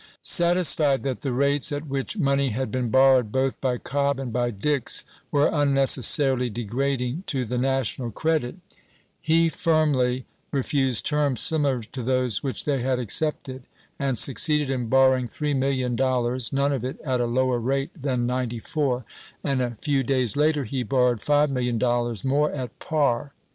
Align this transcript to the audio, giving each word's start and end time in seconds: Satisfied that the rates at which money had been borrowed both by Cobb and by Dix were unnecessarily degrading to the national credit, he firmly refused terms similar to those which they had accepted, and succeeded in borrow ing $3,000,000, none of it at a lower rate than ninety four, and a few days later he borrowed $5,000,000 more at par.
Satisfied 0.23 1.03
that 1.03 1.21
the 1.21 1.31
rates 1.31 1.71
at 1.71 1.85
which 1.87 2.17
money 2.17 2.49
had 2.49 2.71
been 2.71 2.89
borrowed 2.89 3.31
both 3.31 3.61
by 3.61 3.77
Cobb 3.77 4.19
and 4.19 4.33
by 4.33 4.49
Dix 4.49 5.05
were 5.29 5.47
unnecessarily 5.53 6.49
degrading 6.49 7.23
to 7.27 7.45
the 7.45 7.59
national 7.59 8.09
credit, 8.09 8.55
he 9.21 9.47
firmly 9.47 10.25
refused 10.51 11.05
terms 11.05 11.39
similar 11.39 11.81
to 11.83 12.01
those 12.01 12.41
which 12.41 12.65
they 12.65 12.81
had 12.81 12.97
accepted, 12.97 13.61
and 13.99 14.17
succeeded 14.17 14.71
in 14.71 14.87
borrow 14.89 15.19
ing 15.19 15.27
$3,000,000, 15.27 16.51
none 16.51 16.73
of 16.73 16.83
it 16.83 16.99
at 17.01 17.21
a 17.21 17.25
lower 17.27 17.59
rate 17.59 17.91
than 17.93 18.25
ninety 18.25 18.57
four, 18.57 19.05
and 19.43 19.61
a 19.61 19.77
few 19.81 20.01
days 20.01 20.35
later 20.35 20.63
he 20.63 20.81
borrowed 20.81 21.19
$5,000,000 21.19 22.25
more 22.25 22.51
at 22.51 22.79
par. 22.79 23.33